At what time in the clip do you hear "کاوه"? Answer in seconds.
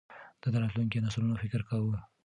1.69-1.97